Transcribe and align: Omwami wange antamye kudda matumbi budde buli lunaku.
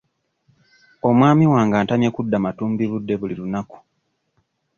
Omwami 1.09 1.45
wange 1.53 1.75
antamye 1.79 2.09
kudda 2.15 2.37
matumbi 2.45 2.83
budde 2.91 3.15
buli 3.19 3.35
lunaku. 3.39 3.77